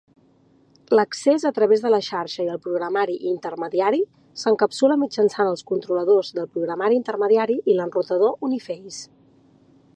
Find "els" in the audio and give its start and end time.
5.53-5.63